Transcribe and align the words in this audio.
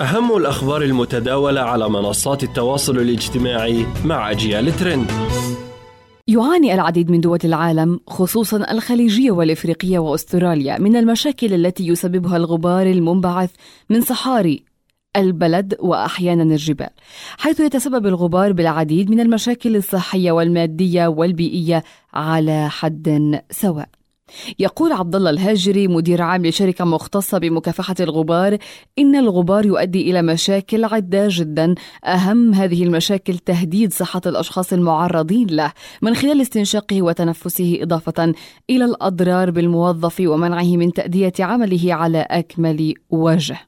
أهم 0.00 0.36
الأخبار 0.36 0.82
المتداولة 0.82 1.60
على 1.60 1.88
منصات 1.88 2.42
التواصل 2.42 2.98
الاجتماعي 2.98 3.86
مع 4.04 4.30
أجيال 4.30 4.76
ترند. 4.76 5.10
يعاني 6.28 6.74
العديد 6.74 7.10
من 7.10 7.20
دول 7.20 7.38
العالم 7.44 8.00
خصوصا 8.06 8.70
الخليجية 8.70 9.30
والإفريقية 9.30 9.98
وأستراليا 9.98 10.78
من 10.78 10.96
المشاكل 10.96 11.54
التي 11.54 11.86
يسببها 11.86 12.36
الغبار 12.36 12.86
المنبعث 12.86 13.50
من 13.90 14.00
صحاري 14.00 14.64
البلد 15.16 15.76
واحيانا 15.80 16.42
الجبال 16.42 16.90
حيث 17.38 17.60
يتسبب 17.60 18.06
الغبار 18.06 18.52
بالعديد 18.52 19.10
من 19.10 19.20
المشاكل 19.20 19.76
الصحية 19.76 20.32
والمادية 20.32 21.06
والبيئية 21.06 21.84
على 22.14 22.68
حد 22.70 23.40
سواء. 23.50 23.97
يقول 24.58 24.92
عبد 24.92 25.16
الله 25.16 25.30
الهاجري 25.30 25.88
مدير 25.88 26.22
عام 26.22 26.46
لشركة 26.46 26.84
مختصة 26.84 27.38
بمكافحة 27.38 27.94
الغبار 28.00 28.58
إن 28.98 29.16
الغبار 29.16 29.66
يؤدي 29.66 30.10
إلى 30.10 30.22
مشاكل 30.22 30.84
عدة 30.84 31.28
جدا. 31.30 31.74
أهم 32.04 32.54
هذه 32.54 32.82
المشاكل 32.84 33.38
تهديد 33.38 33.92
صحة 33.92 34.22
الأشخاص 34.26 34.72
المعرضين 34.72 35.46
له 35.46 35.72
من 36.02 36.14
خلال 36.14 36.40
استنشاقه 36.40 37.02
وتنفسه 37.02 37.78
إضافة 37.82 38.34
إلى 38.70 38.84
الأضرار 38.84 39.50
بالموظف 39.50 40.20
ومنعه 40.20 40.76
من 40.76 40.92
تأدية 40.92 41.32
عمله 41.40 41.94
على 41.94 42.26
أكمل 42.30 42.94
وجه. 43.10 43.67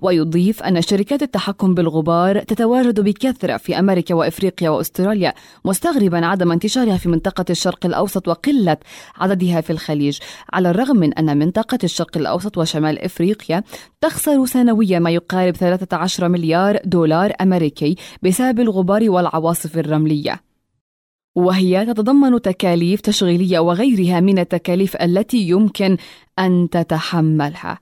ويضيف 0.00 0.62
أن 0.62 0.82
شركات 0.82 1.22
التحكم 1.22 1.74
بالغبار 1.74 2.42
تتواجد 2.42 3.00
بكثرة 3.00 3.56
في 3.56 3.78
أمريكا 3.78 4.14
وإفريقيا 4.14 4.70
وأستراليا 4.70 5.34
مستغربا 5.64 6.26
عدم 6.26 6.52
انتشارها 6.52 6.96
في 6.96 7.08
منطقة 7.08 7.44
الشرق 7.50 7.86
الأوسط 7.86 8.28
وقلة 8.28 8.76
عددها 9.16 9.60
في 9.60 9.70
الخليج 9.70 10.18
على 10.52 10.70
الرغم 10.70 10.96
من 10.96 11.14
أن 11.14 11.38
منطقة 11.38 11.78
الشرق 11.84 12.16
الأوسط 12.16 12.58
وشمال 12.58 12.98
إفريقيا 12.98 13.62
تخسر 14.00 14.46
سنويا 14.46 14.98
ما 14.98 15.10
يقارب 15.10 15.56
13 15.56 16.28
مليار 16.28 16.78
دولار 16.84 17.32
أمريكي 17.40 17.96
بسبب 18.22 18.60
الغبار 18.60 19.10
والعواصف 19.10 19.78
الرملية. 19.78 20.40
وهي 21.34 21.86
تتضمن 21.86 22.42
تكاليف 22.42 23.00
تشغيلية 23.00 23.58
وغيرها 23.58 24.20
من 24.20 24.38
التكاليف 24.38 24.96
التي 24.96 25.48
يمكن 25.48 25.96
أن 26.38 26.68
تتحملها. 26.70 27.78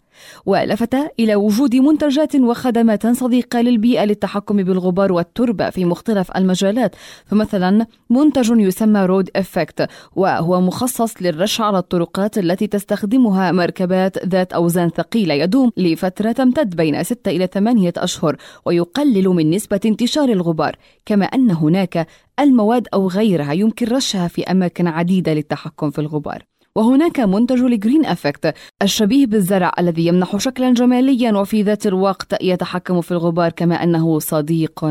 ولفت 0.46 0.96
إلى 1.20 1.34
وجود 1.34 1.76
منتجات 1.76 2.36
وخدمات 2.36 3.06
صديقة 3.06 3.60
للبيئة 3.60 4.04
للتحكم 4.04 4.56
بالغبار 4.56 5.12
والتربة 5.12 5.70
في 5.70 5.84
مختلف 5.84 6.36
المجالات. 6.36 6.94
فمثلا 7.26 7.86
منتج 8.10 8.50
يسمى 8.50 9.06
Road 9.06 9.30
Effect 9.36 9.88
وهو 10.16 10.60
مخصص 10.60 11.22
للرش 11.22 11.60
على 11.60 11.78
الطرقات 11.78 12.38
التي 12.38 12.66
تستخدمها 12.66 13.52
مركبات 13.52 14.26
ذات 14.26 14.52
أوزان 14.52 14.88
ثقيلة 14.88 15.34
يدوم 15.34 15.70
لفترة 15.76 16.32
تمتد 16.32 16.76
بين 16.76 17.04
6 17.04 17.30
إلى 17.30 17.46
8 17.46 17.92
أشهر 17.96 18.36
ويقلل 18.64 19.28
من 19.28 19.50
نسبة 19.50 19.80
انتشار 19.86 20.28
الغبار. 20.28 20.76
كما 21.06 21.24
أن 21.24 21.50
هناك 21.50 22.06
المواد 22.40 22.88
أو 22.94 23.08
غيرها 23.08 23.52
يمكن 23.52 23.86
رشها 23.86 24.28
في 24.28 24.44
أماكن 24.44 24.86
عديدة 24.86 25.34
للتحكم 25.34 25.90
في 25.90 25.98
الغبار. 25.98 26.55
وهناك 26.76 27.20
منتج 27.20 27.60
ال 27.62 27.70
Green 27.70 28.06
Effect 28.06 28.54
الشبيه 28.82 29.26
بالزرع 29.26 29.72
الذي 29.78 30.06
يمنح 30.06 30.36
شكلا 30.36 30.74
جماليا 30.74 31.32
وفي 31.32 31.62
ذات 31.62 31.86
الوقت 31.86 32.42
يتحكم 32.42 33.00
في 33.00 33.10
الغبار 33.10 33.52
كما 33.52 33.82
أنه 33.82 34.18
صديق 34.18 34.84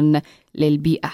للبيئة. 0.56 1.11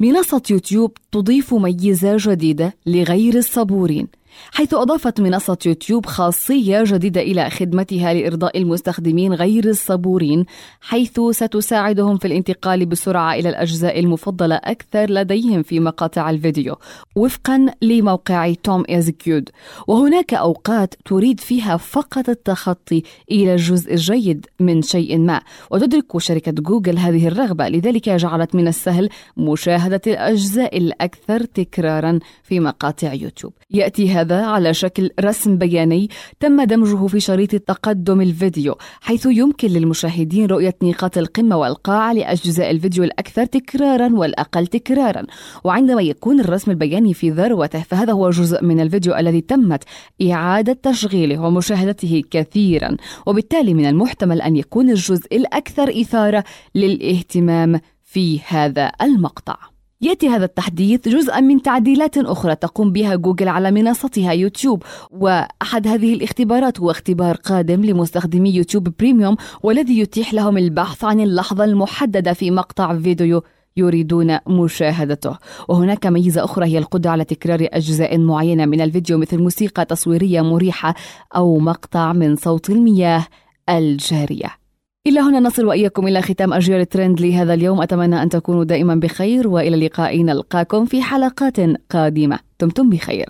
منصه 0.00 0.42
يوتيوب 0.50 0.92
تضيف 1.12 1.54
ميزة 1.54 2.16
جديدة 2.18 2.74
لغير 2.86 3.34
الصبورين. 3.34 4.08
حيث 4.52 4.74
أضافت 4.74 5.20
منصة 5.20 5.58
يوتيوب 5.66 6.06
خاصية 6.06 6.84
جديدة 6.86 7.20
إلى 7.20 7.50
خدمتها 7.50 8.14
لإرضاء 8.14 8.58
المستخدمين 8.58 9.32
غير 9.34 9.64
الصبورين 9.64 10.44
حيث 10.80 11.20
ستساعدهم 11.30 12.18
في 12.18 12.26
الانتقال 12.26 12.86
بسرعة 12.86 13.34
إلى 13.34 13.48
الأجزاء 13.48 14.00
المفضلة 14.00 14.54
أكثر 14.54 15.10
لديهم 15.10 15.62
في 15.62 15.80
مقاطع 15.80 16.30
الفيديو 16.30 16.76
وفقا 17.16 17.66
لموقع 17.82 18.52
Tom's 18.62 19.10
Guide. 19.10 19.50
وهناك 19.88 20.34
أوقات 20.34 20.94
تريد 21.04 21.40
فيها 21.40 21.76
فقط 21.76 22.28
التخطي 22.28 23.02
إلى 23.30 23.52
الجزء 23.52 23.92
الجيد 23.92 24.46
من 24.60 24.82
شيء 24.82 25.18
ما 25.18 25.40
وتدرك 25.70 26.18
شركة 26.18 26.52
جوجل 26.52 26.98
هذه 26.98 27.28
الرغبة 27.28 27.68
لذلك 27.68 28.08
جعلت 28.08 28.54
من 28.54 28.68
السهل 28.68 29.08
مشاهدة 29.36 30.00
الأجزاء 30.06 30.78
الأكثر 30.78 31.44
تكرارا 31.44 32.18
في 32.42 32.60
مقاطع 32.60 33.12
يوتيوب. 33.12 33.52
يأتي 33.70 34.10
هذا 34.10 34.23
هذا 34.24 34.46
على 34.46 34.74
شكل 34.74 35.10
رسم 35.20 35.58
بياني 35.58 36.08
تم 36.40 36.62
دمجه 36.62 37.06
في 37.06 37.20
شريط 37.20 37.54
التقدم 37.54 38.20
الفيديو 38.20 38.74
حيث 39.00 39.26
يمكن 39.30 39.68
للمشاهدين 39.68 40.46
رؤية 40.46 40.74
نقاط 40.82 41.18
القمة 41.18 41.56
والقاع 41.56 42.12
لأجزاء 42.12 42.70
الفيديو 42.70 43.04
الأكثر 43.04 43.44
تكرارا 43.44 44.14
والأقل 44.14 44.66
تكرارا. 44.66 45.22
وعندما 45.64 46.02
يكون 46.02 46.40
الرسم 46.40 46.70
البياني 46.70 47.14
في 47.14 47.30
ذروته 47.30 47.82
فهذا 47.82 48.12
هو 48.12 48.30
جزء 48.30 48.64
من 48.64 48.80
الفيديو 48.80 49.16
الذي 49.16 49.40
تمت 49.40 49.84
إعادة 50.30 50.72
تشغيله 50.72 51.42
ومشاهدته 51.42 52.22
كثيرا. 52.30 52.96
وبالتالي 53.26 53.74
من 53.74 53.86
المحتمل 53.86 54.42
أن 54.42 54.56
يكون 54.56 54.90
الجزء 54.90 55.36
الأكثر 55.36 56.00
إثارة 56.00 56.44
للاهتمام 56.74 57.80
في 58.04 58.40
هذا 58.48 58.92
المقطع. 59.02 59.73
يأتي 60.00 60.28
هذا 60.28 60.44
التحديث 60.44 61.08
جزءا 61.08 61.40
من 61.40 61.62
تعديلات 61.62 62.18
أخرى 62.18 62.54
تقوم 62.54 62.92
بها 62.92 63.14
جوجل 63.14 63.48
على 63.48 63.70
منصتها 63.70 64.32
يوتيوب 64.32 64.82
وأحد 65.10 65.88
هذه 65.88 66.14
الاختبارات 66.14 66.80
هو 66.80 66.90
اختبار 66.90 67.36
قادم 67.36 67.84
لمستخدمي 67.84 68.54
يوتيوب 68.54 68.88
Premium 68.98 69.36
والذي 69.62 69.98
يتيح 69.98 70.34
لهم 70.34 70.58
البحث 70.58 71.04
عن 71.04 71.20
اللحظة 71.20 71.64
المحددة 71.64 72.32
في 72.32 72.50
مقطع 72.50 72.98
فيديو 72.98 73.42
يريدون 73.76 74.38
مشاهدته. 74.48 75.38
وهناك 75.68 76.06
ميزة 76.06 76.44
أخرى 76.44 76.66
هي 76.66 76.78
القدرة 76.78 77.10
على 77.10 77.24
تكرار 77.24 77.68
أجزاء 77.72 78.18
معينة 78.18 78.66
من 78.66 78.80
الفيديو 78.80 79.18
مثل 79.18 79.38
موسيقى 79.38 79.84
تصويرية 79.84 80.40
مريحة 80.40 80.94
أو 81.36 81.58
مقطع 81.58 82.12
من 82.12 82.36
صوت 82.36 82.70
المياه 82.70 83.26
الجارية. 83.68 84.63
إلى 85.06 85.20
هنا 85.20 85.40
نصل 85.40 85.64
وإياكم 85.64 86.06
إلى 86.06 86.22
ختام 86.22 86.52
أجيال 86.52 86.88
ترند 86.88 87.20
لهذا 87.20 87.54
اليوم. 87.54 87.82
أتمنى 87.82 88.22
أن 88.22 88.28
تكونوا 88.28 88.64
دائما 88.64 88.94
بخير 88.94 89.48
وإلى 89.48 89.74
اللقاء 89.74 90.22
نلقاكم 90.22 90.84
في 90.86 91.02
حلقات 91.02 91.56
قادمة. 91.90 92.38
دمتم 92.60 92.90
بخير. 92.90 93.28